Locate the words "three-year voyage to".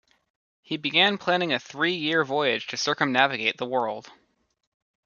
1.59-2.75